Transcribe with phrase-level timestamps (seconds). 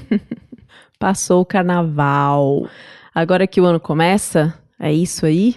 [0.98, 2.66] Passou o carnaval.
[3.14, 5.56] Agora que o ano começa, é isso aí?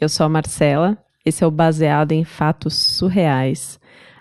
[0.00, 3.78] Eu sou a Marcela, esse é o Baseado em Fatos Surreais.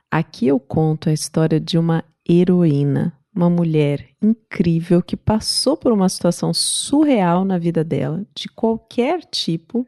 [0.10, 6.10] Aqui eu conto a história de uma heroína, uma mulher incrível que passou por uma
[6.10, 9.88] situação surreal na vida dela, de qualquer tipo,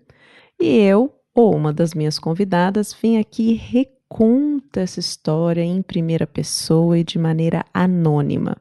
[0.59, 6.97] e eu, ou uma das minhas convidadas, vim aqui reconta essa história em primeira pessoa
[6.97, 8.57] e de maneira anônima.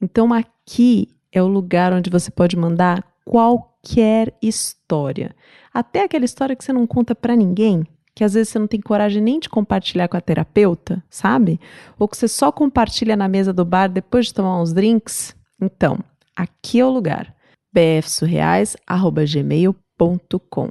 [0.00, 5.34] Então aqui é o lugar onde você pode mandar qualquer história,
[5.72, 8.80] até aquela história que você não conta para ninguém, que às vezes você não tem
[8.80, 11.60] coragem nem de compartilhar com a terapeuta, sabe?
[11.98, 15.36] Ou que você só compartilha na mesa do bar depois de tomar uns drinks.
[15.60, 16.00] Então,
[16.34, 17.32] aqui é o lugar.
[17.72, 20.70] bfsurreais@gmail.com.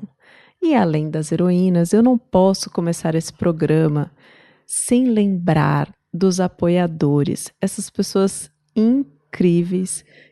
[0.62, 4.12] E além das heroínas, eu não posso começar esse programa
[4.68, 9.19] sem lembrar dos apoiadores, essas pessoas incríveis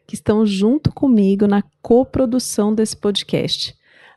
[0.06, 3.76] que estão junto comigo na coprodução desse podcast.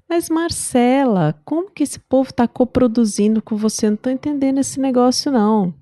[0.09, 3.87] Mas Marcela, como que esse povo está coproduzindo com você?
[3.87, 5.73] Eu não estou entendendo esse negócio não.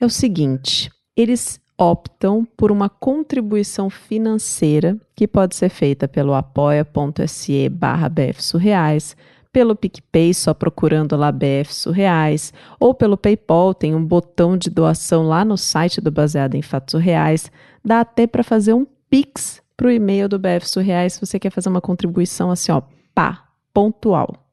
[0.00, 7.68] É o seguinte, eles optam por uma contribuição financeira que pode ser feita pelo apoia.se
[7.68, 9.16] barra bfsurreais,
[9.52, 15.24] pelo PicPay, só procurando lá BF Surreais, ou pelo PayPal, tem um botão de doação
[15.26, 17.50] lá no site do Baseado em Fatos Surreais.
[17.88, 21.48] Dá até para fazer um Pix para o e-mail do BF Surreais se você quer
[21.48, 22.82] fazer uma contribuição assim, ó,
[23.14, 24.46] pá, pontual.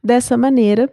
[0.00, 0.88] Dessa maneira,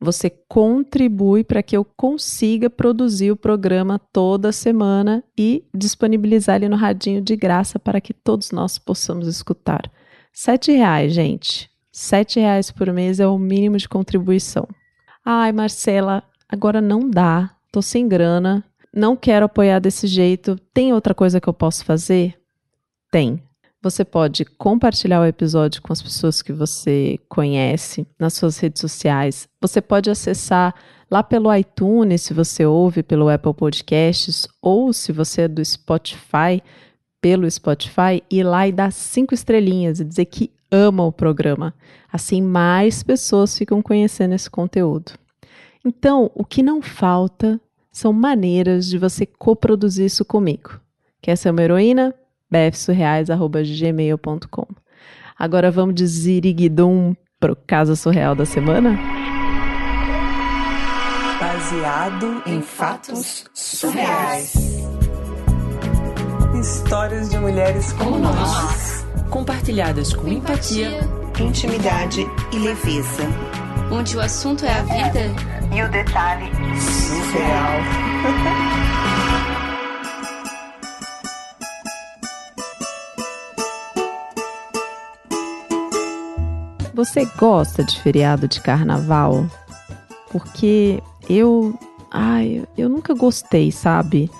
[0.00, 6.76] você contribui para que eu consiga produzir o programa toda semana e disponibilizar ele no
[6.76, 9.82] radinho de graça para que todos nós possamos escutar.
[10.32, 11.68] Sete reais, gente.
[11.92, 14.66] Sete reais por mês é o mínimo de contribuição.
[15.22, 17.54] Ai, Marcela, agora não dá.
[17.70, 18.64] Tô sem grana.
[18.94, 20.56] Não quero apoiar desse jeito.
[20.74, 22.34] Tem outra coisa que eu posso fazer?
[23.10, 23.42] Tem.
[23.82, 29.48] Você pode compartilhar o episódio com as pessoas que você conhece nas suas redes sociais.
[29.60, 30.74] Você pode acessar
[31.10, 36.62] lá pelo iTunes, se você ouve pelo Apple Podcasts, ou se você é do Spotify,
[37.22, 41.74] pelo Spotify, ir lá e dar cinco estrelinhas e dizer que ama o programa.
[42.12, 45.12] Assim, mais pessoas ficam conhecendo esse conteúdo.
[45.84, 47.58] Então, o que não falta
[47.90, 50.78] são maneiras de você coproduzir isso comigo.
[51.20, 52.14] Quer ser uma heroína?
[52.50, 54.66] bfsurreais.gmail.com
[55.38, 58.98] Agora vamos de ziriguidum pro Casa Surreal da Semana?
[61.38, 64.52] Baseado em fatos surreais.
[66.60, 69.00] Histórias de mulheres como nós
[69.30, 71.00] compartilhadas com empatia,
[71.38, 73.22] intimidade e leveza.
[73.92, 75.20] Onde o assunto é a vida
[75.74, 77.80] e o detalhe surreal.
[86.94, 89.46] Você gosta de feriado de carnaval?
[90.30, 91.74] Porque eu,
[92.10, 94.30] ai, eu nunca gostei, sabe?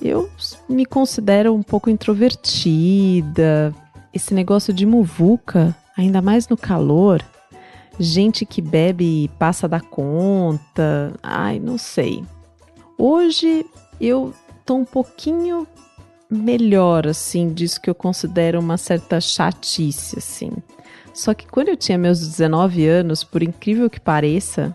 [0.00, 0.30] Eu
[0.68, 3.74] me considero um pouco introvertida,
[4.14, 7.22] esse negócio de muvuca, ainda mais no calor,
[8.00, 12.24] gente que bebe e passa da conta, ai, não sei.
[12.96, 13.66] Hoje
[14.00, 14.32] eu
[14.64, 15.66] tô um pouquinho
[16.30, 20.50] melhor, assim, disso que eu considero uma certa chatice, assim.
[21.12, 24.74] Só que quando eu tinha meus 19 anos, por incrível que pareça,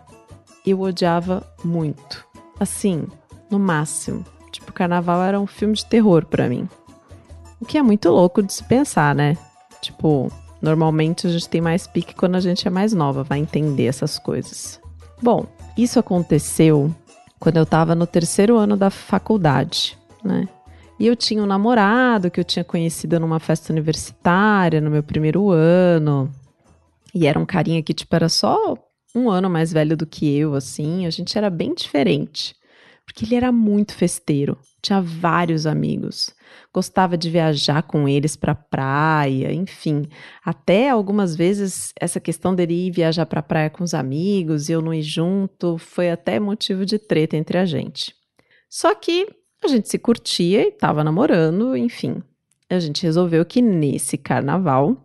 [0.66, 2.26] eu odiava muito.
[2.60, 3.08] Assim,
[3.50, 4.24] no máximo.
[4.52, 6.70] Tipo, carnaval era um filme de terror para mim.
[7.60, 9.36] O que é muito louco de se pensar, né?
[9.82, 10.32] Tipo,
[10.66, 14.18] normalmente a gente tem mais pique quando a gente é mais nova, vai entender essas
[14.18, 14.82] coisas.
[15.22, 15.46] Bom,
[15.78, 16.94] isso aconteceu
[17.40, 20.48] quando eu tava no terceiro ano da faculdade, né?
[21.00, 25.52] E eu tinha um namorado que eu tinha conhecido numa festa universitária no meu primeiro
[25.52, 26.32] ano.
[27.14, 28.76] E era um carinha que, tipo, era só
[29.14, 31.06] um ano mais velho do que eu, assim.
[31.06, 32.56] A gente era bem diferente.
[33.06, 36.34] Porque ele era muito festeiro, tinha vários amigos
[36.76, 40.08] gostava de viajar com eles para praia, enfim.
[40.44, 44.82] Até algumas vezes essa questão dele ir viajar para praia com os amigos e eu
[44.82, 48.14] não ir junto foi até motivo de treta entre a gente.
[48.70, 49.26] Só que
[49.64, 52.22] a gente se curtia e estava namorando, enfim.
[52.70, 55.02] A gente resolveu que nesse carnaval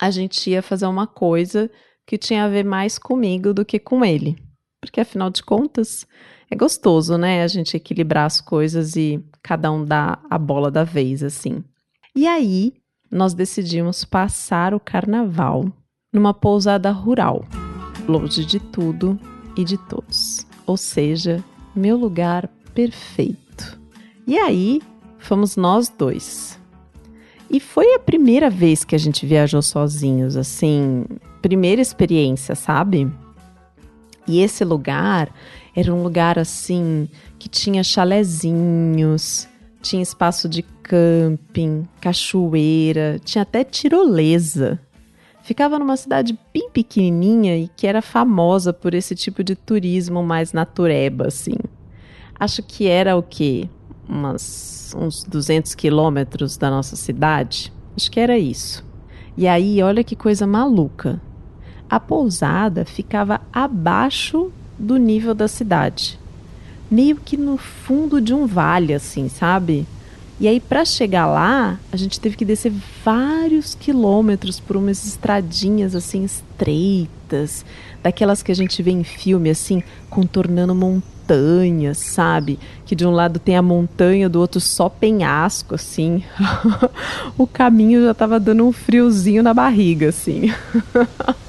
[0.00, 1.68] a gente ia fazer uma coisa
[2.06, 4.36] que tinha a ver mais comigo do que com ele.
[4.80, 6.06] Porque afinal de contas,
[6.50, 7.42] é gostoso, né?
[7.42, 11.62] A gente equilibrar as coisas e cada um dá a bola da vez, assim.
[12.14, 12.74] E aí,
[13.10, 15.70] nós decidimos passar o carnaval
[16.12, 17.44] numa pousada rural,
[18.06, 19.18] longe de tudo
[19.56, 20.46] e de todos.
[20.66, 21.42] Ou seja,
[21.74, 23.78] meu lugar perfeito.
[24.26, 24.80] E aí,
[25.18, 26.58] fomos nós dois.
[27.50, 31.04] E foi a primeira vez que a gente viajou sozinhos, assim,
[31.40, 33.10] primeira experiência, sabe?
[34.26, 35.32] E esse lugar
[35.74, 39.48] era um lugar assim que tinha chalezinhos,
[39.80, 44.80] tinha espaço de camping, cachoeira, tinha até tirolesa.
[45.42, 50.52] Ficava numa cidade bem pequenininha e que era famosa por esse tipo de turismo mais
[50.52, 51.54] natureba, assim.
[52.38, 53.68] Acho que era o quê?
[54.08, 57.72] Umas, uns 200 quilômetros da nossa cidade?
[57.96, 58.84] Acho que era isso.
[59.36, 61.20] E aí, olha que coisa maluca.
[61.88, 66.18] A pousada ficava abaixo do nível da cidade.
[66.90, 69.86] Meio que no fundo de um vale, assim, sabe?
[70.40, 72.72] E aí, para chegar lá, a gente teve que descer
[73.04, 77.64] vários quilômetros por umas estradinhas assim estreitas,
[78.04, 82.56] daquelas que a gente vê em filme, assim, contornando montanhas, sabe?
[82.86, 86.22] Que de um lado tem a montanha, do outro só penhasco, assim.
[87.36, 90.54] o caminho já tava dando um friozinho na barriga, assim.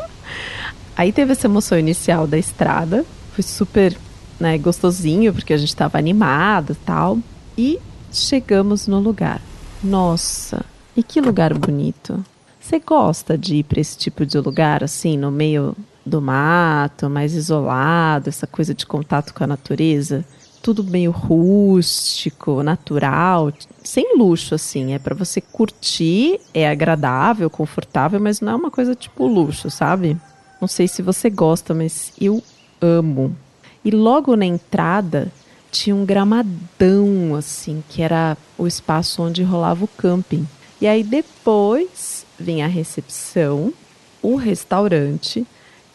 [0.98, 3.96] aí teve essa emoção inicial da estrada, foi super
[4.40, 7.18] né, gostosinho, porque a gente tava animado e tal.
[7.58, 7.80] E
[8.12, 9.40] Chegamos no lugar.
[9.84, 10.66] Nossa,
[10.96, 12.24] e que lugar bonito.
[12.60, 17.34] Você gosta de ir para esse tipo de lugar, assim, no meio do mato, mais
[17.34, 20.26] isolado, essa coisa de contato com a natureza?
[20.62, 23.54] Tudo meio rústico, natural,
[23.84, 24.94] sem luxo, assim.
[24.94, 30.18] É para você curtir, é agradável, confortável, mas não é uma coisa tipo luxo, sabe?
[30.60, 32.44] Não sei se você gosta, mas eu
[32.82, 33.36] amo.
[33.84, 35.32] E logo na entrada
[35.72, 40.48] tinha um gramadão, assim, que era o espaço onde rolava o camping.
[40.82, 43.74] E aí depois vinha a recepção,
[44.22, 45.46] o restaurante,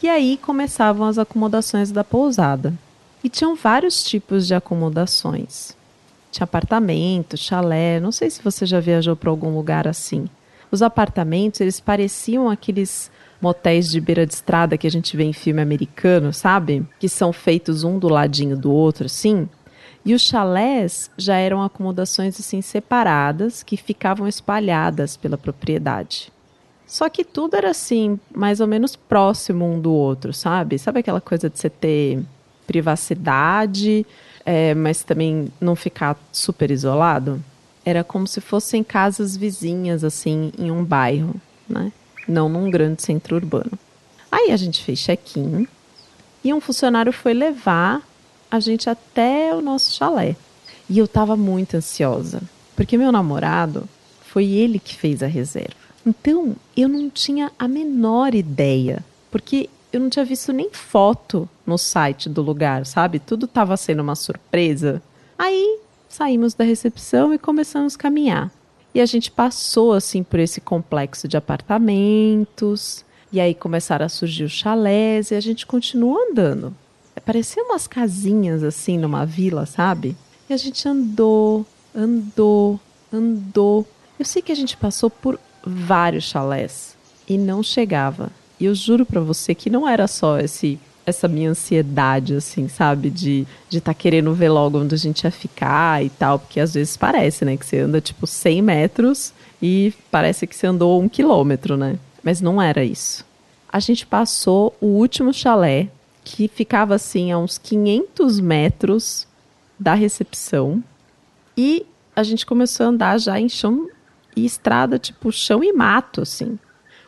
[0.02, 2.74] e aí começavam as acomodações da pousada.
[3.22, 5.74] E tinham vários tipos de acomodações.
[6.30, 10.28] Tinha apartamento, chalé, não sei se você já viajou para algum lugar assim.
[10.70, 13.10] Os apartamentos, eles pareciam aqueles
[13.40, 16.86] motéis de beira de estrada que a gente vê em filme americano, sabe?
[16.98, 19.48] Que são feitos um do ladinho do outro, assim.
[20.04, 26.30] E os chalés já eram acomodações assim separadas que ficavam espalhadas pela propriedade.
[26.86, 30.78] Só que tudo era assim, mais ou menos próximo um do outro, sabe?
[30.78, 32.22] Sabe aquela coisa de você ter
[32.66, 34.06] privacidade,
[34.44, 37.42] é, mas também não ficar super isolado?
[37.84, 41.34] Era como se fossem casas vizinhas, assim, em um bairro,
[41.68, 41.90] né?
[42.26, 43.72] Não num grande centro urbano.
[44.30, 45.66] Aí a gente fez check-in
[46.42, 48.02] e um funcionário foi levar
[48.50, 50.36] a gente até o nosso chalé.
[50.88, 52.42] E eu estava muito ansiosa,
[52.76, 53.88] porque meu namorado
[54.22, 55.74] foi ele que fez a reserva.
[56.06, 61.78] Então, eu não tinha a menor ideia, porque eu não tinha visto nem foto no
[61.78, 63.18] site do lugar, sabe?
[63.18, 65.02] Tudo estava sendo uma surpresa.
[65.38, 65.78] Aí
[66.08, 68.50] saímos da recepção e começamos a caminhar.
[68.94, 74.44] E a gente passou assim por esse complexo de apartamentos, e aí começaram a surgir
[74.44, 76.74] os chalés e a gente continuou andando
[77.24, 80.16] parecia umas casinhas assim numa vila, sabe?
[80.48, 82.78] E a gente andou, andou,
[83.12, 83.86] andou.
[84.18, 86.96] Eu sei que a gente passou por vários chalés
[87.28, 88.30] e não chegava.
[88.60, 93.10] E eu juro para você que não era só esse essa minha ansiedade, assim, sabe?
[93.10, 96.60] De estar de tá querendo ver logo onde a gente ia ficar e tal, porque
[96.60, 97.56] às vezes parece, né?
[97.56, 101.98] Que você anda tipo 100 metros e parece que você andou um quilômetro, né?
[102.22, 103.24] Mas não era isso.
[103.68, 105.88] A gente passou o último chalé
[106.24, 109.26] que ficava assim a uns 500 metros
[109.78, 110.82] da recepção.
[111.56, 111.84] E
[112.16, 113.88] a gente começou a andar já em chão
[114.34, 116.58] e estrada, tipo chão e mato, assim.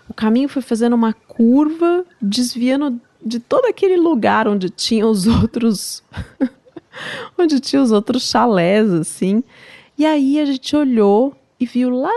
[0.09, 6.03] O caminho foi fazendo uma curva, desviando de todo aquele lugar onde tinha os outros.
[7.37, 9.43] onde tinha os outros chalés, assim.
[9.99, 12.13] E aí a gente olhou e viu lá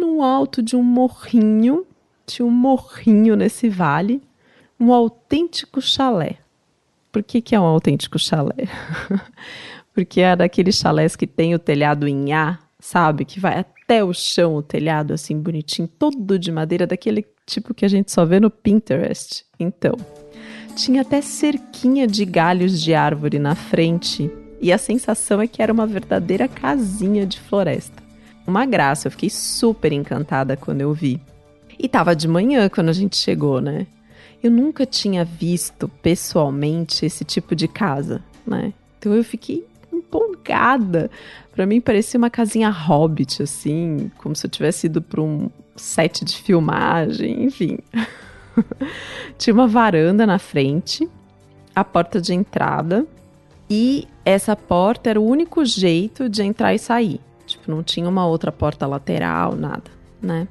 [0.00, 1.84] no alto de um morrinho,
[2.26, 4.22] tinha um morrinho nesse vale,
[4.78, 6.38] um autêntico chalé.
[7.12, 8.68] Por que, que é um autêntico chalé?
[9.92, 13.24] Porque é daqueles chalés que tem o telhado em A, sabe?
[13.24, 17.84] Que vai até o chão o telhado, assim, bonitinho, todo de madeira, daquele tipo que
[17.84, 19.44] a gente só vê no Pinterest.
[19.58, 19.96] Então,
[20.80, 24.30] tinha até cerquinha de galhos de árvore na frente,
[24.62, 28.02] e a sensação é que era uma verdadeira casinha de floresta.
[28.46, 31.20] Uma graça, eu fiquei super encantada quando eu vi.
[31.78, 33.86] E tava de manhã quando a gente chegou, né?
[34.42, 38.72] Eu nunca tinha visto pessoalmente esse tipo de casa, né?
[38.98, 41.10] Então eu fiquei empolgada.
[41.54, 46.24] Para mim parecia uma casinha hobbit, assim, como se eu tivesse ido para um set
[46.24, 47.78] de filmagem, enfim.
[49.38, 51.08] Tinha uma varanda na frente,
[51.74, 53.06] a porta de entrada,
[53.68, 57.20] e essa porta era o único jeito de entrar e sair.
[57.46, 59.90] Tipo, não tinha uma outra porta lateral, nada,
[60.20, 60.46] né?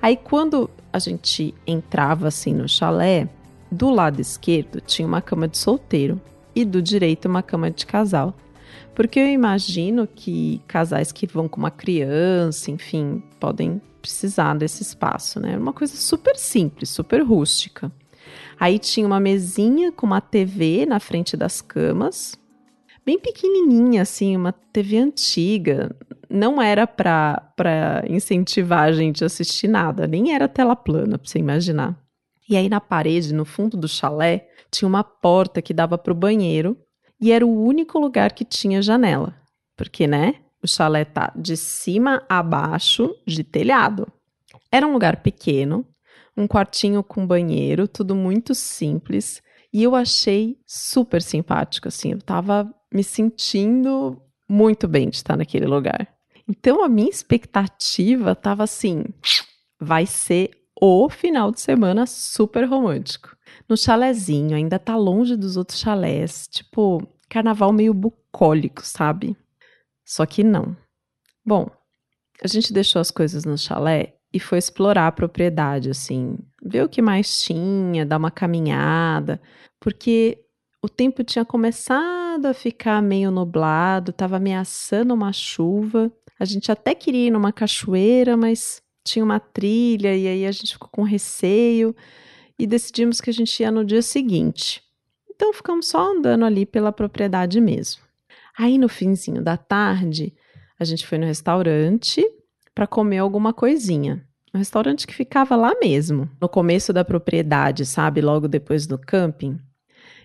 [0.00, 3.28] Aí quando a gente entrava assim no chalé,
[3.70, 6.20] do lado esquerdo tinha uma cama de solteiro
[6.54, 8.34] e do direito uma cama de casal.
[8.94, 15.40] Porque eu imagino que casais que vão com uma criança, enfim, podem precisar desse espaço,
[15.40, 15.56] né?
[15.56, 17.92] Uma coisa super simples, super rústica.
[18.58, 22.36] Aí tinha uma mesinha com uma TV na frente das camas,
[23.04, 25.94] bem pequenininha, assim, uma TV antiga.
[26.28, 31.38] Não era para incentivar a gente a assistir nada, nem era tela plana, para você
[31.38, 31.98] imaginar.
[32.48, 36.16] E aí na parede, no fundo do chalé, tinha uma porta que dava para o
[36.16, 36.76] banheiro
[37.20, 39.34] e era o único lugar que tinha janela.
[39.76, 40.34] Porque, né?
[40.62, 44.10] O chalé tá de cima a baixo de telhado.
[44.70, 45.86] Era um lugar pequeno,
[46.36, 49.42] um quartinho com banheiro, tudo muito simples.
[49.72, 52.12] E eu achei super simpático, assim.
[52.12, 56.08] Eu tava me sentindo muito bem de estar naquele lugar.
[56.48, 59.04] Então a minha expectativa tava assim:
[59.78, 60.50] vai ser
[60.80, 63.36] o final de semana super romântico.
[63.68, 69.36] No chalezinho, ainda tá longe dos outros chalés, tipo, carnaval meio bucólico, sabe?
[70.08, 70.74] Só que não.
[71.44, 71.70] Bom,
[72.42, 76.88] a gente deixou as coisas no chalé e foi explorar a propriedade, assim, ver o
[76.88, 79.38] que mais tinha, dar uma caminhada,
[79.78, 80.42] porque
[80.82, 86.10] o tempo tinha começado a ficar meio nublado, estava ameaçando uma chuva.
[86.40, 90.72] A gente até queria ir numa cachoeira, mas tinha uma trilha e aí a gente
[90.72, 91.94] ficou com receio
[92.58, 94.82] e decidimos que a gente ia no dia seguinte.
[95.28, 98.07] Então ficamos só andando ali pela propriedade mesmo.
[98.58, 100.34] Aí no finzinho da tarde,
[100.80, 102.24] a gente foi no restaurante
[102.74, 104.26] para comer alguma coisinha.
[104.52, 108.20] Um restaurante que ficava lá mesmo, no começo da propriedade, sabe?
[108.20, 109.60] Logo depois do camping.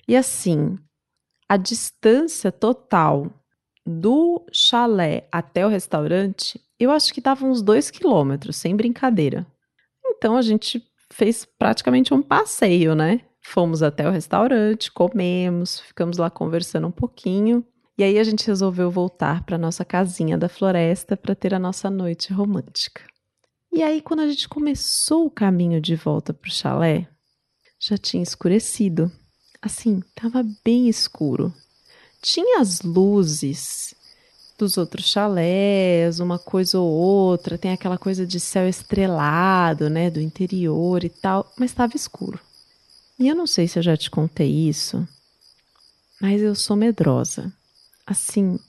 [0.08, 0.80] E assim,
[1.48, 3.32] a distância total
[3.86, 9.46] do chalé até o restaurante, eu acho que dava uns dois quilômetros, sem brincadeira.
[10.04, 13.22] Então a gente fez praticamente um passeio, né?
[13.42, 17.64] Fomos até o restaurante, comemos, ficamos lá conversando um pouquinho.
[17.98, 21.90] E aí a gente resolveu voltar para nossa casinha da floresta para ter a nossa
[21.90, 23.02] noite romântica.
[23.72, 27.08] E aí quando a gente começou o caminho de volta para o chalé,
[27.80, 29.12] já tinha escurecido.
[29.62, 31.54] Assim, estava bem escuro.
[32.22, 33.94] Tinha as luzes
[34.58, 40.22] dos outros chalés, uma coisa ou outra, tem aquela coisa de céu estrelado, né, do
[40.22, 42.40] interior e tal, mas estava escuro.
[43.20, 45.08] E eu não sei se eu já te contei isso,
[46.22, 47.52] mas eu sou medrosa.
[48.06, 48.60] Assim,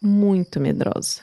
[0.00, 1.22] muito medrosa.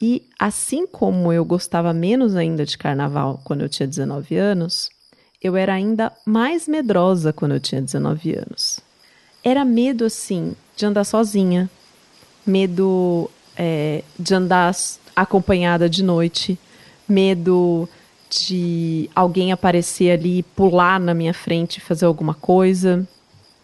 [0.00, 4.88] E assim como eu gostava menos ainda de carnaval quando eu tinha 19 anos,
[5.42, 8.80] eu era ainda mais medrosa quando eu tinha 19 anos.
[9.44, 11.68] Era medo, assim, de andar sozinha,
[12.46, 14.74] medo é, de andar
[15.14, 16.58] acompanhada de noite,
[17.08, 17.88] medo
[18.30, 23.06] de alguém aparecer ali, pular na minha frente, fazer alguma coisa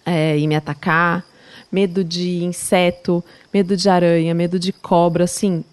[0.05, 1.25] é, e me atacar,
[1.71, 5.65] medo de inseto, medo de aranha, medo de cobra, assim,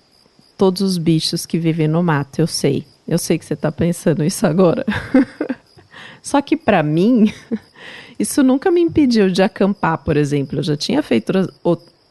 [0.58, 2.86] todos os bichos que vivem no mato, eu sei.
[3.08, 4.86] Eu sei que você está pensando isso agora.
[6.22, 7.34] Só que para mim,
[8.18, 10.60] isso nunca me impediu de acampar, por exemplo.
[10.60, 11.32] Eu já tinha feito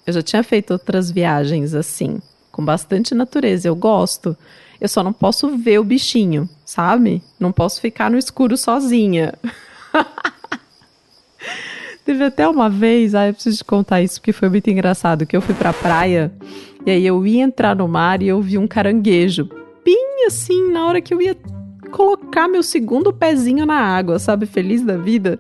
[0.05, 2.21] eu já tinha feito outras viagens assim,
[2.51, 3.69] com bastante natureza.
[3.69, 4.37] Eu gosto.
[4.81, 7.23] Eu só não posso ver o bichinho, sabe?
[7.39, 9.33] Não posso ficar no escuro sozinha.
[12.05, 15.37] Teve até uma vez, ah, eu preciso te contar isso porque foi muito engraçado, que
[15.37, 16.33] eu fui pra praia
[16.85, 19.49] e aí eu ia entrar no mar e eu vi um caranguejo
[19.85, 21.37] bem assim, na hora que eu ia
[21.93, 24.47] colocar meu segundo pezinho na água, sabe?
[24.47, 25.39] Feliz da vida.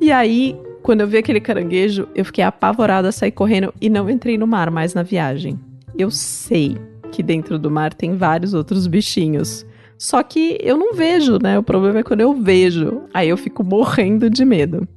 [0.00, 4.38] E aí quando eu vi aquele caranguejo, eu fiquei apavorada, saí correndo e não entrei
[4.38, 5.58] no mar mais na viagem.
[5.96, 6.76] Eu sei
[7.12, 9.66] que dentro do mar tem vários outros bichinhos.
[9.98, 11.58] Só que eu não vejo, né?
[11.58, 13.02] O problema é quando eu vejo.
[13.12, 14.88] Aí eu fico morrendo de medo.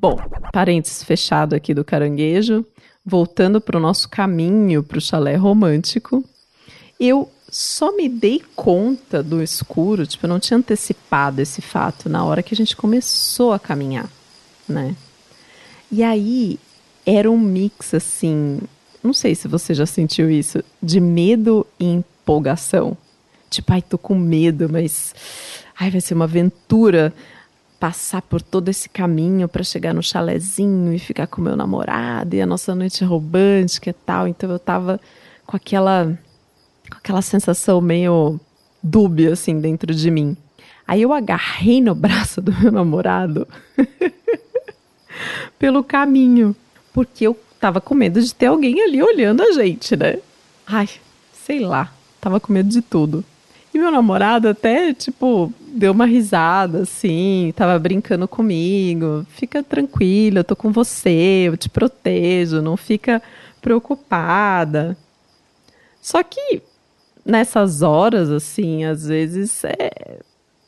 [0.00, 0.16] Bom,
[0.52, 2.64] parênteses fechado aqui do caranguejo.
[3.04, 6.24] Voltando para o nosso caminho para o chalé romântico.
[7.00, 12.24] Eu só me dei conta do escuro, tipo, eu não tinha antecipado esse fato na
[12.24, 14.08] hora que a gente começou a caminhar,
[14.68, 14.94] né?
[15.90, 16.60] E aí
[17.06, 18.60] era um mix assim,
[19.02, 22.96] não sei se você já sentiu isso, de medo e empolgação.
[23.48, 25.14] Tipo, ai, tô com medo, mas
[25.78, 27.14] ai, vai ser uma aventura
[27.78, 32.40] passar por todo esse caminho para chegar no chalezinho e ficar com meu namorado e
[32.40, 34.26] a nossa noite romântica e tal.
[34.26, 35.00] Então eu tava
[35.46, 36.18] com aquela
[36.90, 38.40] com aquela sensação meio
[38.82, 40.36] dúbia assim dentro de mim.
[40.86, 43.46] Aí eu agarrei no braço do meu namorado
[45.58, 46.56] pelo caminho,
[46.92, 50.18] porque eu tava com medo de ter alguém ali olhando a gente, né?
[50.66, 50.88] Ai,
[51.32, 53.24] sei lá, tava com medo de tudo.
[53.72, 59.24] E meu namorado até, tipo, deu uma risada, assim, tava brincando comigo.
[59.30, 63.22] Fica tranquila, eu tô com você, eu te protejo, não fica
[63.60, 64.96] preocupada.
[66.00, 66.62] Só que
[67.24, 70.20] nessas horas, assim, às vezes é...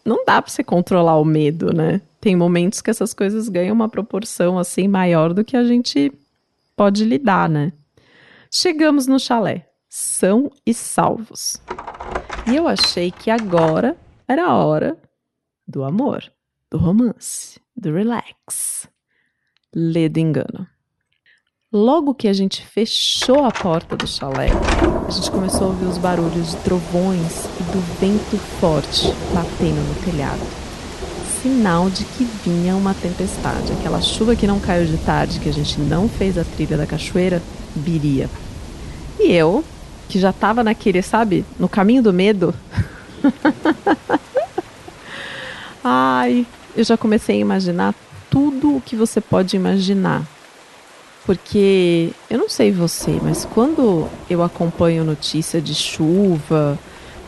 [0.05, 2.01] não dá pra você controlar o medo, né?
[2.21, 6.13] Tem momentos que essas coisas ganham uma proporção, assim, maior do que a gente
[6.77, 7.73] pode lidar, né?
[8.51, 11.61] Chegamos no chalé, são e salvos.
[12.51, 13.97] E eu achei que agora
[14.31, 14.97] era a hora
[15.67, 16.23] do amor,
[16.71, 18.89] do romance, do relax.
[19.75, 20.69] Lê do engano.
[21.73, 24.47] Logo que a gente fechou a porta do chalé,
[25.05, 30.05] a gente começou a ouvir os barulhos de trovões e do vento forte batendo no
[30.05, 30.47] telhado.
[31.43, 33.73] Sinal de que vinha uma tempestade.
[33.73, 36.87] Aquela chuva que não caiu de tarde, que a gente não fez a trilha da
[36.87, 37.43] cachoeira,
[37.75, 38.31] viria.
[39.19, 39.65] E eu,
[40.09, 42.55] que já tava naquele, sabe, no caminho do medo.
[45.83, 46.47] Ai,
[46.77, 47.95] eu já comecei a imaginar
[48.31, 50.25] tudo o que você pode imaginar.
[51.25, 56.79] Porque eu não sei você, mas quando eu acompanho notícia de chuva,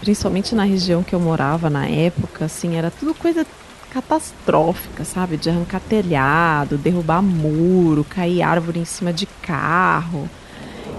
[0.01, 3.47] principalmente na região que eu morava na época, assim, era tudo coisa
[3.91, 5.37] catastrófica, sabe?
[5.37, 10.29] De arrancar telhado, derrubar muro, cair árvore em cima de carro.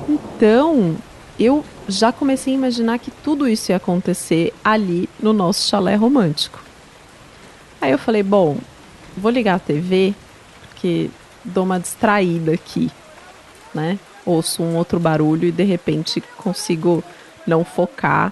[0.07, 0.95] Então,
[1.39, 6.61] eu já comecei a imaginar que tudo isso ia acontecer ali no nosso chalé romântico.
[7.81, 8.57] Aí eu falei, bom,
[9.17, 10.13] vou ligar a TV,
[10.61, 11.09] porque
[11.43, 12.89] dou uma distraída aqui,
[13.73, 13.99] né?
[14.25, 17.03] Ouço um outro barulho e de repente consigo
[17.45, 18.31] não focar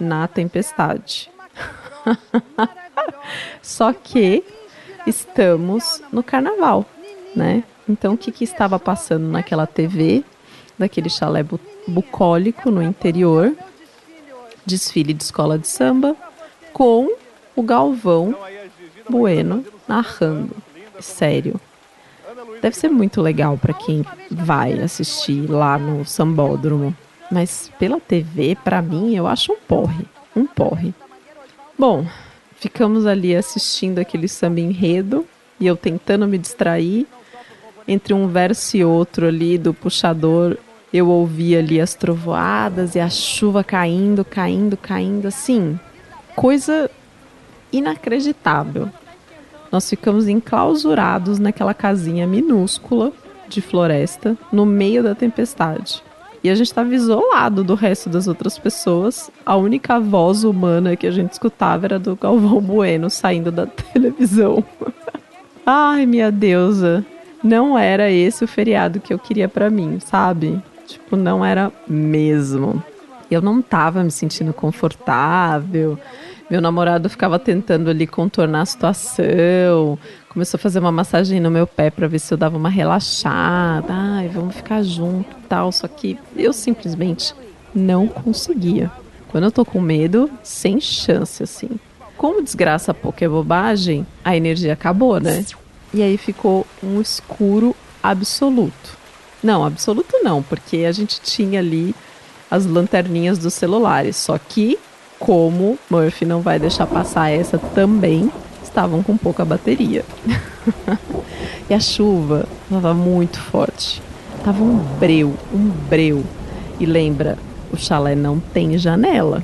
[0.00, 1.30] na tempestade.
[3.62, 4.42] Só que
[5.06, 6.84] estamos no carnaval,
[7.36, 7.62] né?
[7.88, 10.24] Então o que, que estava passando naquela TV,
[10.76, 11.42] daquele chalé
[11.88, 13.56] bucólico no interior?
[14.64, 16.16] Desfile de escola de samba
[16.72, 17.08] com
[17.56, 18.34] o Galvão
[19.08, 20.54] Bueno narrando.
[21.00, 21.60] Sério.
[22.60, 26.94] Deve ser muito legal para quem vai assistir lá no Sambódromo.
[27.30, 30.04] Mas pela TV, para mim, eu acho um porre.
[30.34, 30.94] Um porre.
[31.78, 32.06] Bom,
[32.56, 35.26] ficamos ali assistindo aquele samba enredo
[35.60, 37.06] e eu tentando me distrair.
[37.86, 40.58] Entre um verso e outro ali do puxador,
[40.92, 45.78] eu ouvi ali as trovoadas e a chuva caindo, caindo, caindo, assim.
[46.34, 46.90] Coisa
[47.72, 48.88] inacreditável.
[49.70, 53.12] Nós ficamos enclausurados naquela casinha minúscula
[53.48, 56.02] de floresta no meio da tempestade.
[56.42, 59.30] E a gente estava isolado do resto das outras pessoas.
[59.44, 64.64] A única voz humana que a gente escutava era do Galvão Bueno saindo da televisão.
[65.66, 67.04] Ai, minha deusa.
[67.42, 70.60] Não era esse o feriado que eu queria para mim, sabe?
[70.88, 72.82] Tipo, não era mesmo.
[73.30, 75.98] Eu não tava me sentindo confortável.
[76.50, 79.98] Meu namorado ficava tentando ali contornar a situação,
[80.30, 83.92] começou a fazer uma massagem no meu pé para ver se eu dava uma relaxada.
[83.92, 85.70] Ai, vamos ficar junto, tal.
[85.70, 87.34] Só que eu simplesmente
[87.74, 88.90] não conseguia.
[89.28, 91.68] Quando eu tô com medo, sem chance assim.
[92.16, 95.44] Como desgraça pouco é bobagem, a energia acabou, né?
[95.92, 98.96] E aí ficou um escuro absoluto.
[99.42, 101.94] Não, absoluto não, porque a gente tinha ali
[102.50, 104.78] as lanterninhas dos celulares, só que
[105.18, 108.30] como Murphy não vai deixar passar essa também,
[108.62, 110.04] estavam com pouca bateria.
[111.68, 114.00] e a chuva estava muito forte.
[114.44, 116.24] Tava um breu, um breu.
[116.78, 117.36] E lembra,
[117.72, 119.42] o chalé não tem janela.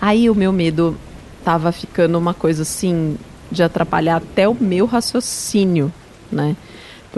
[0.00, 0.96] Aí o meu medo
[1.44, 3.16] tava ficando uma coisa assim
[3.50, 5.92] de atrapalhar até o meu raciocínio,
[6.30, 6.56] né?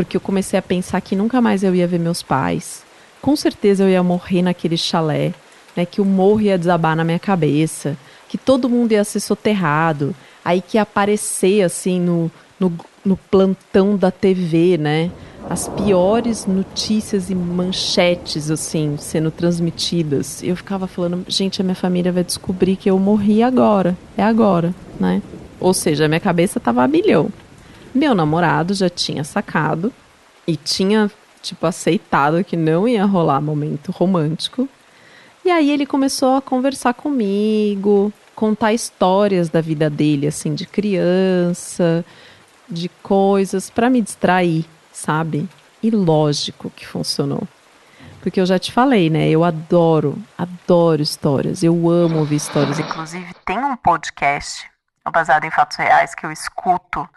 [0.00, 2.82] Porque eu comecei a pensar que nunca mais eu ia ver meus pais.
[3.20, 5.34] Com certeza eu ia morrer naquele chalé
[5.76, 10.14] né, que o morro ia desabar na minha cabeça, que todo mundo ia ser soterrado,
[10.42, 12.72] aí que ia aparecer assim no, no,
[13.04, 15.10] no plantão da TV, né?
[15.50, 20.42] As piores notícias e manchetes, assim, sendo transmitidas.
[20.42, 23.94] Eu ficava falando, gente, a minha família vai descobrir que eu morri agora.
[24.16, 25.20] É agora, né?
[25.60, 27.30] Ou seja, a minha cabeça estava a milhão.
[27.94, 29.92] Meu namorado já tinha sacado
[30.46, 31.10] e tinha,
[31.42, 34.68] tipo, aceitado que não ia rolar momento romântico.
[35.44, 42.04] E aí ele começou a conversar comigo, contar histórias da vida dele, assim, de criança,
[42.68, 45.48] de coisas para me distrair, sabe?
[45.82, 47.42] E lógico que funcionou.
[48.20, 49.28] Porque eu já te falei, né?
[49.30, 51.62] Eu adoro, adoro histórias.
[51.62, 52.78] Eu amo ouvir histórias.
[52.78, 54.70] Inclusive, tem um podcast
[55.10, 57.08] baseado em fatos reais que eu escuto,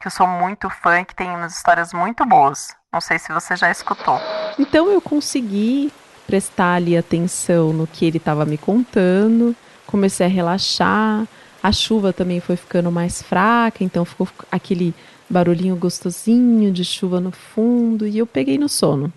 [0.00, 2.74] que eu sou muito fã e que tem umas histórias muito boas.
[2.92, 4.18] Não sei se você já escutou.
[4.58, 5.92] Então eu consegui
[6.26, 9.56] prestar ali atenção no que ele estava me contando,
[9.86, 11.26] comecei a relaxar.
[11.60, 14.94] A chuva também foi ficando mais fraca, então ficou aquele
[15.28, 19.12] barulhinho gostosinho de chuva no fundo e eu peguei no sono.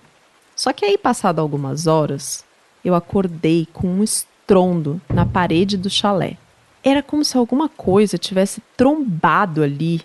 [0.56, 2.44] Só que aí, passado algumas horas,
[2.84, 6.38] eu acordei com um estrondo na parede do chalé.
[6.84, 10.02] Era como se alguma coisa tivesse trombado ali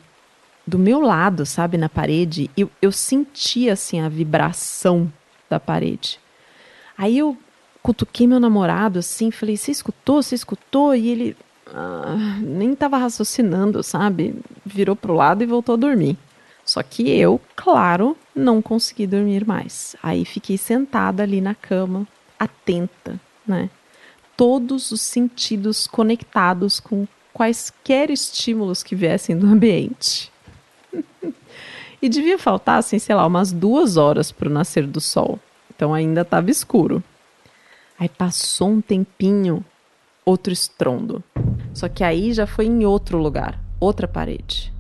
[0.67, 2.51] do meu lado, sabe, na parede.
[2.57, 5.13] Eu, eu sentia assim a vibração
[5.49, 6.19] da parede.
[6.99, 7.37] Aí eu
[7.83, 10.23] cutuquei meu namorado assim, falei: Você escutou?
[10.23, 10.95] Você escutou?
[10.95, 11.37] E ele
[11.69, 14.35] ah, nem estava raciocinando, sabe?
[14.65, 16.17] Virou pro lado e voltou a dormir.
[16.65, 19.95] Só que eu, claro, não consegui dormir mais.
[20.03, 23.71] Aí fiquei sentada ali na cama, atenta, né?
[24.37, 30.33] Todos os sentidos conectados com quaisquer estímulos que viessem do ambiente.
[32.01, 35.39] E devia faltar, assim, sei lá, umas duas horas para o nascer do sol.
[35.75, 37.03] Então ainda estava escuro.
[37.99, 39.65] Aí passou um tempinho,
[40.25, 41.23] outro estrondo.
[41.73, 44.73] Só que aí já foi em outro lugar, outra parede.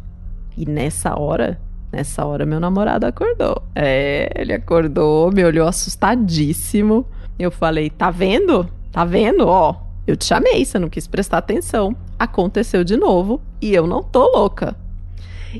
[0.56, 1.60] E nessa hora,
[1.92, 3.62] nessa hora meu namorado acordou.
[3.74, 7.06] É, ele acordou, me olhou assustadíssimo.
[7.38, 8.68] Eu falei: "Tá vendo?
[8.90, 9.46] Tá vendo?
[9.46, 9.74] Ó,
[10.06, 11.94] eu te chamei, você não quis prestar atenção.
[12.18, 14.76] Aconteceu de novo e eu não tô louca."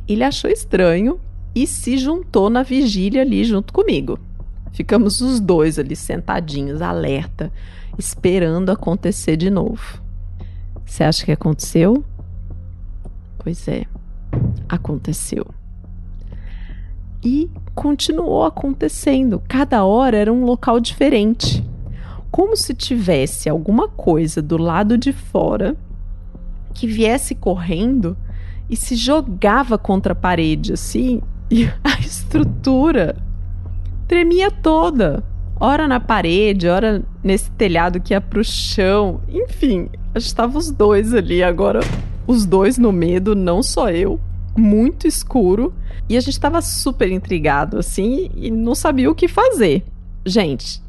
[0.06, 1.18] Ele achou estranho
[1.56, 4.18] e se juntou na vigília ali junto comigo.
[4.72, 7.50] Ficamos os dois ali sentadinhos, alerta,
[7.98, 10.02] esperando acontecer de novo.
[10.84, 12.04] Você acha que aconteceu?
[13.38, 13.86] Pois é,
[14.68, 15.46] aconteceu.
[17.24, 19.42] E continuou acontecendo.
[19.48, 21.64] Cada hora era um local diferente.
[22.30, 25.74] Como se tivesse alguma coisa do lado de fora
[26.74, 28.14] que viesse correndo
[28.68, 33.16] e se jogava contra a parede, assim, e a estrutura
[34.08, 35.22] tremia toda.
[35.58, 39.20] Ora na parede, ora nesse telhado que ia pro chão.
[39.28, 41.80] Enfim, estavam os dois ali agora,
[42.26, 44.20] os dois no medo, não só eu.
[44.56, 45.72] Muito escuro.
[46.08, 49.84] E a gente estava super intrigado, assim, e não sabia o que fazer.
[50.24, 50.80] Gente,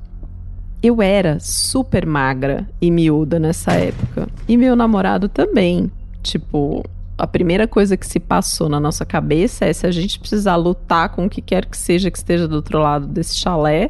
[0.82, 4.28] eu era super magra e miúda nessa época.
[4.48, 5.92] E meu namorado também.
[6.22, 6.84] Tipo,
[7.18, 11.10] a primeira coisa que se passou na nossa cabeça é se a gente precisar lutar
[11.10, 13.90] com o que quer que seja que esteja do outro lado desse chalé,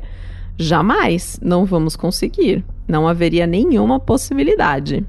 [0.58, 2.64] jamais não vamos conseguir.
[2.88, 5.06] Não haveria nenhuma possibilidade.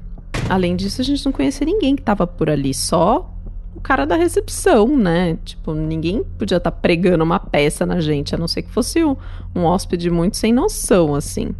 [0.49, 3.33] Além disso, a gente não conhecia ninguém que estava por ali, só
[3.73, 5.37] o cara da recepção, né?
[5.45, 9.01] Tipo, ninguém podia estar tá pregando uma peça na gente, a não ser que fosse
[9.03, 9.15] um,
[9.55, 11.51] um hóspede muito sem noção, assim.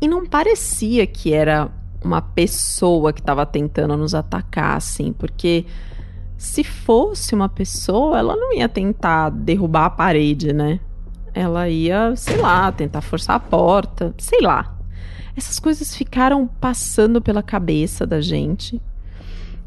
[0.00, 1.70] E não parecia que era
[2.06, 5.66] uma pessoa que estava tentando nos atacar, assim, porque
[6.38, 10.80] se fosse uma pessoa, ela não ia tentar derrubar a parede, né?
[11.34, 14.74] Ela ia, sei lá, tentar forçar a porta, sei lá.
[15.36, 18.80] Essas coisas ficaram passando pela cabeça da gente.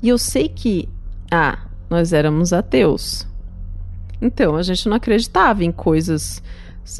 [0.01, 0.89] E eu sei que,
[1.29, 3.27] ah, nós éramos ateus.
[4.21, 6.41] Então, a gente não acreditava em coisas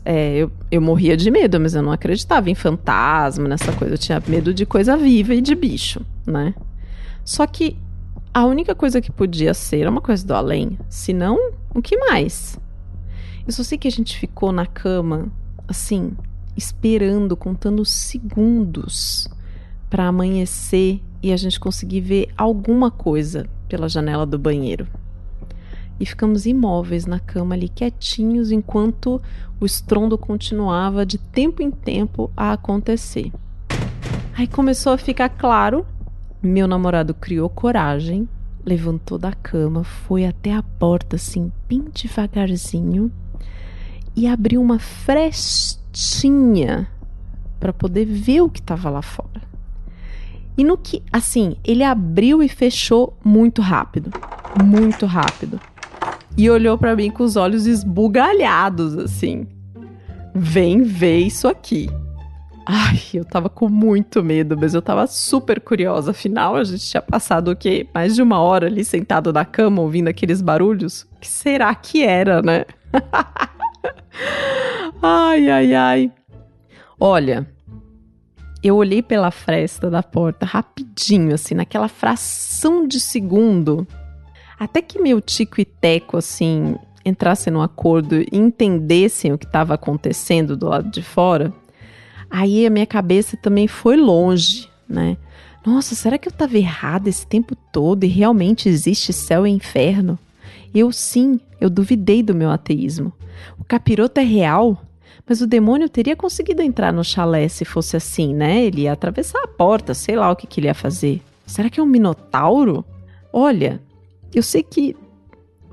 [0.06, 3.96] é, eu, eu morria de medo, mas eu não acreditava em fantasma, nessa coisa.
[3.96, 6.54] Eu tinha medo de coisa viva e de bicho, né?
[7.26, 7.78] Só que
[8.34, 10.78] a única coisa que podia ser era uma coisa do além.
[10.90, 11.38] Se não,
[11.74, 12.60] o que mais?
[13.46, 15.28] Eu só sei que a gente ficou na cama,
[15.68, 16.12] assim,
[16.56, 19.28] esperando, contando segundos
[19.90, 24.88] para amanhecer e a gente conseguir ver alguma coisa pela janela do banheiro
[26.00, 29.22] e ficamos imóveis na cama ali quietinhos enquanto
[29.60, 33.34] o estrondo continuava de tempo em tempo a acontecer.
[34.38, 35.86] Aí começou a ficar claro,
[36.42, 38.30] meu namorado criou coragem,
[38.66, 43.12] levantou da cama, foi até a porta assim, bem devagarzinho
[44.16, 46.88] e abriu uma frestinha
[47.60, 49.42] para poder ver o que estava lá fora.
[50.58, 54.12] E no que, assim, ele abriu e fechou muito rápido,
[54.64, 55.60] muito rápido
[56.38, 59.48] e olhou para mim com os olhos esbugalhados, assim.
[60.34, 61.90] Vem ver isso aqui.
[62.66, 66.12] Ai, eu tava com muito medo, mas eu tava super curiosa.
[66.12, 67.88] Afinal, a gente tinha passado o quê?
[67.94, 71.02] Mais de uma hora ali sentado na cama ouvindo aqueles barulhos.
[71.02, 72.66] O que será que era, né?
[75.02, 76.12] ai, ai, ai.
[77.00, 77.48] Olha,
[78.62, 83.88] eu olhei pela fresta da porta rapidinho, assim, naquela fração de segundo
[84.60, 89.74] até que meu tico e teco, assim, entrassem no acordo e entendessem o que estava
[89.74, 91.54] acontecendo do lado de fora,
[92.30, 95.18] aí a minha cabeça também foi longe, né?
[95.66, 100.18] Nossa, será que eu estava errada esse tempo todo e realmente existe céu e inferno?
[100.74, 103.12] Eu sim, eu duvidei do meu ateísmo.
[103.58, 104.82] O capiroto é real,
[105.30, 108.64] Mas o demônio teria conseguido entrar no chalé se fosse assim, né?
[108.64, 111.22] Ele ia atravessar a porta, sei lá o que, que ele ia fazer.
[111.46, 112.84] Será que é um minotauro?
[113.32, 113.80] Olha,
[114.38, 114.96] eu sei que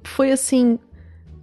[0.04, 0.78] foi assim,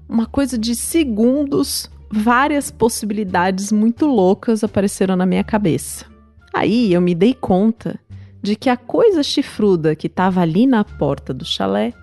[0.08, 6.06] uma coisa de segundos, várias possibilidades muito loucas apareceram na minha cabeça.
[6.54, 8.00] Aí eu me dei conta
[8.42, 11.94] de que a coisa chifruda que estava ali na porta do chalé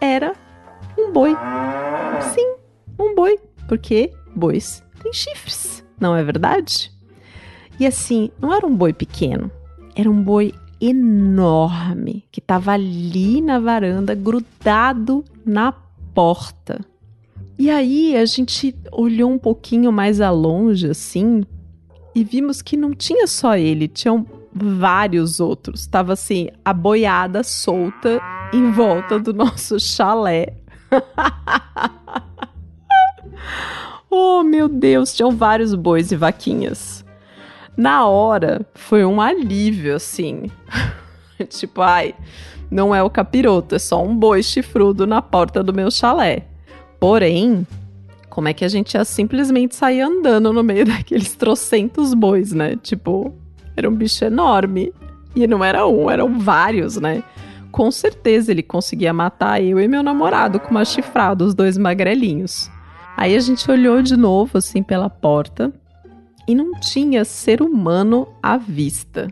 [0.00, 0.34] era
[0.98, 1.34] um boi.
[2.34, 2.56] Sim,
[2.98, 6.92] um boi, porque bois têm chifres, não é verdade?
[7.78, 9.50] E assim, não era um boi pequeno,
[9.94, 15.70] era um boi enorme que estava ali na varanda, grudado na
[16.12, 16.80] porta.
[17.56, 21.44] E aí a gente olhou um pouquinho mais a longe, assim,
[22.12, 25.86] e vimos que não tinha só ele, tinham vários outros.
[25.86, 28.20] Tava assim, a boiada solta
[28.52, 30.56] em volta do nosso chalé.
[34.10, 37.04] oh, meu Deus, tinham vários bois e vaquinhas.
[37.76, 40.50] Na hora, foi um alívio, assim.
[41.48, 42.14] tipo, ai,
[42.70, 46.46] não é o capiroto, é só um boi chifrudo na porta do meu chalé.
[47.00, 47.66] Porém,
[48.28, 52.76] como é que a gente ia simplesmente sair andando no meio daqueles trocentos bois, né?
[52.76, 53.34] Tipo,
[53.76, 54.92] era um bicho enorme.
[55.34, 57.22] E não era um, eram vários, né?
[57.70, 62.70] Com certeza ele conseguia matar eu e meu namorado com uma chifrada, os dois magrelinhos.
[63.16, 65.72] Aí a gente olhou de novo, assim, pela porta
[66.46, 69.28] e não tinha ser humano à vista.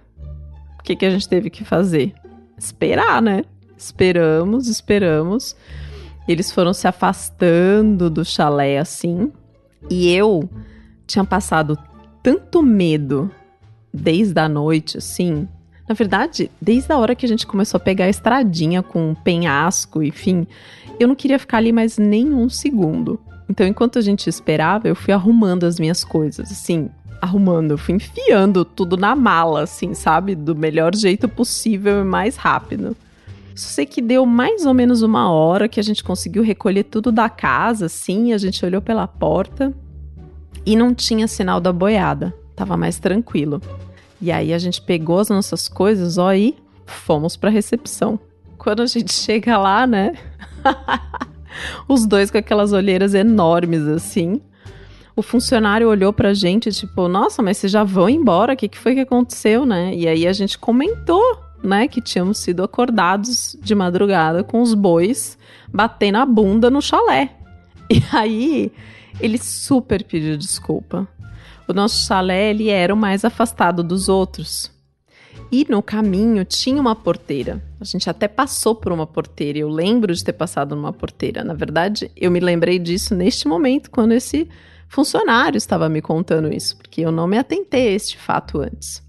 [0.79, 2.15] O que, que a gente teve que fazer?
[2.57, 3.45] Esperar, né?
[3.77, 5.57] Esperamos, esperamos.
[6.29, 9.33] Eles foram se afastando do chalé assim.
[9.91, 10.49] E eu
[11.07, 11.79] tinha passado
[12.23, 13.31] tanto medo
[13.93, 15.49] desde a noite, assim.
[15.89, 20.03] Na verdade, desde a hora que a gente começou a pegar a estradinha com penhasco,
[20.03, 20.47] enfim,
[21.01, 23.19] eu não queria ficar ali mais nem um segundo.
[23.49, 26.89] Então, enquanto a gente esperava, eu fui arrumando as minhas coisas, assim,
[27.21, 30.35] arrumando, eu fui enfiando tudo na mala, assim, sabe?
[30.35, 32.97] Do melhor jeito possível e mais rápido.
[33.55, 37.13] Só sei que deu mais ou menos uma hora que a gente conseguiu recolher tudo
[37.13, 39.73] da casa, assim, a gente olhou pela porta
[40.65, 42.35] e não tinha sinal da boiada.
[42.57, 43.61] Tava mais tranquilo.
[44.21, 46.57] E aí a gente pegou as nossas coisas, ó, e
[46.87, 48.19] fomos pra recepção.
[48.59, 50.15] Quando a gente chega lá, né?
[51.89, 54.41] Os dois com aquelas olheiras enormes assim.
[55.21, 58.55] O funcionário olhou pra gente, tipo, nossa, mas vocês já vão embora?
[58.55, 59.95] O que, que foi que aconteceu, né?
[59.95, 65.37] E aí a gente comentou, né, que tínhamos sido acordados de madrugada com os bois
[65.71, 67.37] batendo a bunda no chalé.
[67.91, 68.73] E aí
[69.21, 71.07] ele super pediu desculpa.
[71.69, 74.73] O nosso chalé, ele era o mais afastado dos outros.
[75.53, 77.63] E no caminho tinha uma porteira.
[77.79, 79.59] A gente até passou por uma porteira.
[79.59, 81.45] Eu lembro de ter passado numa porteira.
[81.45, 84.49] Na verdade, eu me lembrei disso neste momento, quando esse
[84.91, 89.03] funcionário estava me contando isso, porque eu não me atentei a este fato antes.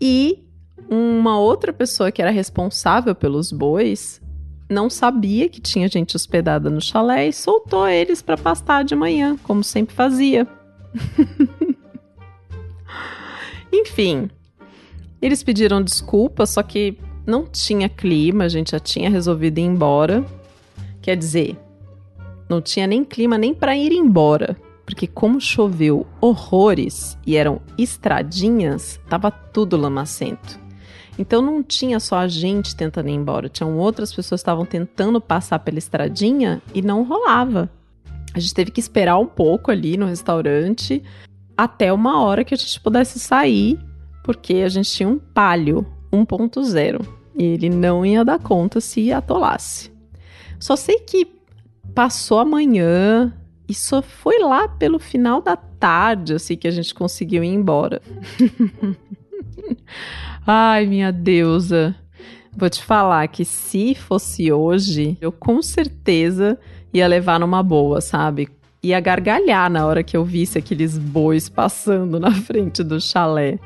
[0.00, 0.44] E
[0.90, 4.20] uma outra pessoa que era responsável pelos bois
[4.68, 9.38] não sabia que tinha gente hospedada no chalé e soltou eles para pastar de manhã,
[9.42, 10.46] como sempre fazia.
[13.72, 14.28] Enfim,
[15.22, 20.26] eles pediram desculpa, só que não tinha clima, a gente já tinha resolvido ir embora.
[21.00, 21.56] Quer dizer,
[22.50, 29.00] não tinha nem clima nem para ir embora porque como choveu horrores e eram estradinhas,
[29.08, 30.60] tava tudo lamacento.
[31.18, 35.20] Então não tinha só a gente tentando ir embora, tinham outras pessoas que estavam tentando
[35.20, 37.68] passar pela estradinha e não rolava.
[38.32, 41.02] A gente teve que esperar um pouco ali no restaurante
[41.56, 43.80] até uma hora que a gente pudesse sair,
[44.22, 49.90] porque a gente tinha um palio 1.0 e ele não ia dar conta se atolasse.
[50.60, 51.26] Só sei que
[51.94, 53.32] passou a manhã,
[53.68, 58.00] e só foi lá pelo final da tarde, assim, que a gente conseguiu ir embora.
[60.46, 61.94] Ai, minha deusa.
[62.56, 66.58] Vou te falar que se fosse hoje, eu com certeza
[66.92, 68.48] ia levar numa boa, sabe?
[68.82, 73.58] Ia gargalhar na hora que eu visse aqueles bois passando na frente do chalé.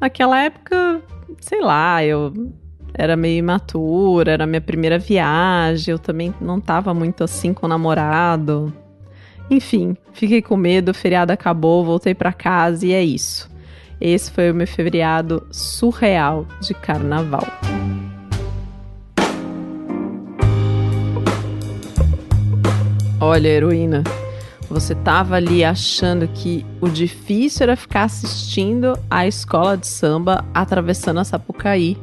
[0.00, 1.02] Naquela época,
[1.38, 2.32] sei lá, eu
[2.94, 7.68] era meio imatura, era minha primeira viagem, eu também não tava muito assim com o
[7.68, 8.72] namorado.
[9.50, 13.50] Enfim, fiquei com medo, o feriado acabou, voltei para casa e é isso.
[14.00, 17.46] Esse foi o meu feriado surreal de carnaval.
[23.20, 24.02] Olha, heroína,
[24.68, 31.20] você tava ali achando que o difícil era ficar assistindo a escola de samba atravessando
[31.20, 31.96] a Sapucaí.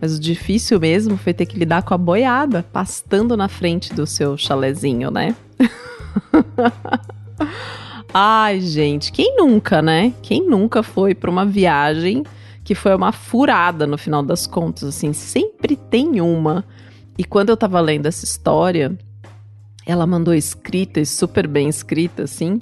[0.00, 4.04] Mas o difícil mesmo foi ter que lidar com a boiada pastando na frente do
[4.04, 5.36] seu chalezinho, né?
[8.14, 10.12] Ai, gente, quem nunca, né?
[10.22, 12.24] Quem nunca foi para uma viagem
[12.64, 16.64] que foi uma furada no final das contas, assim, sempre tem uma.
[17.18, 18.96] E quando eu tava lendo essa história,
[19.84, 22.58] ela mandou escrita e super bem escrita, assim.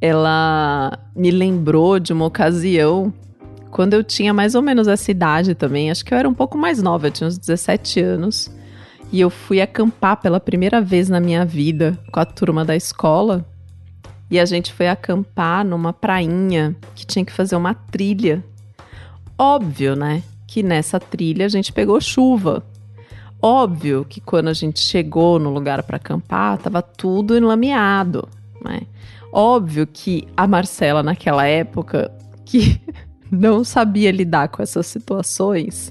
[0.00, 3.12] Ela me lembrou de uma ocasião
[3.70, 6.56] quando eu tinha mais ou menos essa idade também, acho que eu era um pouco
[6.56, 8.50] mais nova, eu tinha uns 17 anos.
[9.10, 13.44] E eu fui acampar pela primeira vez na minha vida com a turma da escola.
[14.30, 18.44] E a gente foi acampar numa prainha que tinha que fazer uma trilha.
[19.38, 20.22] Óbvio, né?
[20.46, 22.62] Que nessa trilha a gente pegou chuva.
[23.40, 28.28] Óbvio que quando a gente chegou no lugar para acampar, tava tudo enlameado,
[28.62, 28.80] né?
[29.32, 32.10] Óbvio que a Marcela naquela época
[32.44, 32.80] que
[33.30, 35.90] não sabia lidar com essas situações,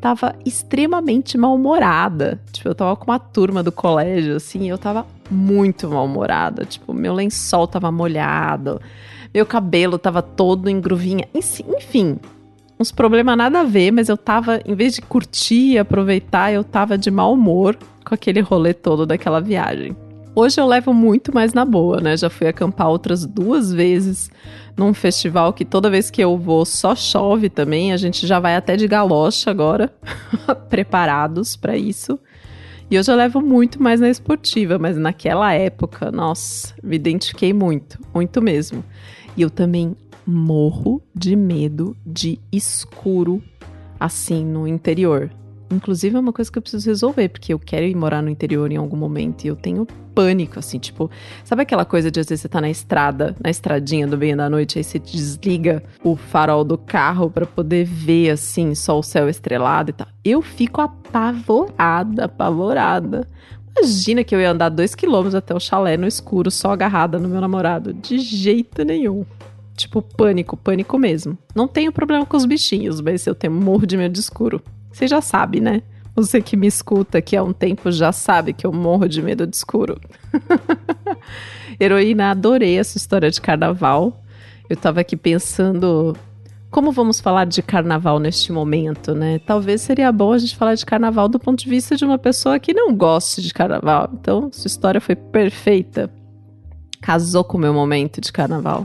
[0.00, 2.40] tava extremamente mal-humorada.
[2.52, 6.64] Tipo, eu tava com uma turma do colégio, assim, eu tava muito mal-humorada.
[6.64, 8.80] Tipo, meu lençol tava molhado,
[9.34, 11.28] meu cabelo tava todo em gruvinha.
[11.34, 12.18] Enfim,
[12.78, 16.64] uns problemas nada a ver, mas eu tava, em vez de curtir e aproveitar, eu
[16.64, 19.94] tava de mau humor com aquele rolê todo daquela viagem.
[20.34, 22.16] Hoje eu levo muito mais na boa, né?
[22.16, 24.30] Já fui acampar outras duas vezes
[24.76, 27.92] num festival que toda vez que eu vou só chove também.
[27.92, 29.92] A gente já vai até de galocha agora,
[30.70, 32.18] preparados para isso.
[32.90, 37.98] E eu já levo muito mais na esportiva, mas naquela época, nossa, me identifiquei muito,
[38.14, 38.82] muito mesmo.
[39.36, 39.94] E eu também
[40.26, 43.42] morro de medo de escuro
[43.98, 45.30] assim no interior.
[45.70, 48.72] Inclusive é uma coisa que eu preciso resolver, porque eu quero ir morar no interior
[48.72, 51.10] em algum momento e eu tenho pânico, assim, tipo,
[51.44, 54.48] sabe aquela coisa de às vezes você tá na estrada, na estradinha do bem da
[54.48, 59.28] noite, aí você desliga o farol do carro para poder ver, assim, só o céu
[59.28, 60.08] estrelado e tal.
[60.24, 63.28] Eu fico apavorada, apavorada.
[63.76, 67.28] Imagina que eu ia andar dois quilômetros até o chalé no escuro, só agarrada no
[67.28, 67.92] meu namorado.
[67.92, 69.24] De jeito nenhum.
[69.76, 71.38] Tipo, pânico, pânico mesmo.
[71.54, 74.60] Não tenho problema com os bichinhos, mas eu tenho morro de medo de escuro.
[74.98, 75.80] Você já sabe, né?
[76.16, 79.46] Você que me escuta aqui há um tempo já sabe que eu morro de medo
[79.46, 80.00] de escuro.
[81.78, 84.20] Heroína, adorei essa história de carnaval.
[84.68, 86.16] Eu tava aqui pensando
[86.68, 89.38] como vamos falar de carnaval neste momento, né?
[89.38, 92.58] Talvez seria bom a gente falar de carnaval do ponto de vista de uma pessoa
[92.58, 94.10] que não gosta de carnaval.
[94.14, 96.10] Então, sua história foi perfeita.
[97.00, 98.84] Casou com o meu momento de carnaval.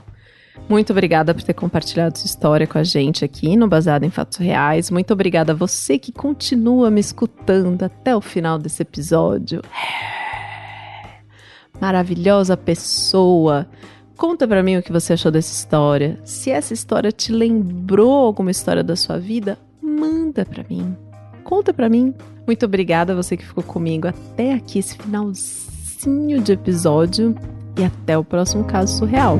[0.69, 4.37] Muito obrigada por ter compartilhado sua história com a gente aqui no Baseado em Fatos
[4.37, 4.89] Reais.
[4.89, 9.61] Muito obrigada a você que continua me escutando até o final desse episódio.
[11.81, 13.67] Maravilhosa pessoa.
[14.15, 16.19] Conta para mim o que você achou dessa história.
[16.23, 20.95] Se essa história te lembrou alguma história da sua vida, manda para mim.
[21.43, 22.13] Conta para mim.
[22.45, 27.35] Muito obrigada a você que ficou comigo até aqui esse finalzinho de episódio
[27.77, 29.37] e até o próximo caso surreal.